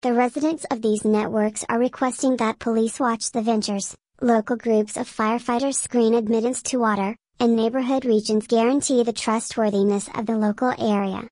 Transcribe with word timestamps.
The 0.00 0.12
residents 0.12 0.64
of 0.70 0.80
these 0.80 1.04
networks 1.04 1.64
are 1.68 1.76
requesting 1.76 2.36
that 2.36 2.60
police 2.60 3.00
watch 3.00 3.32
the 3.32 3.42
ventures, 3.42 3.96
local 4.22 4.54
groups 4.54 4.96
of 4.96 5.10
firefighters 5.10 5.74
screen 5.74 6.14
admittance 6.14 6.62
to 6.70 6.78
water, 6.78 7.16
and 7.40 7.56
neighborhood 7.56 8.04
regions 8.04 8.46
guarantee 8.46 9.02
the 9.02 9.12
trustworthiness 9.12 10.08
of 10.14 10.26
the 10.26 10.36
local 10.36 10.72
area. 10.78 11.24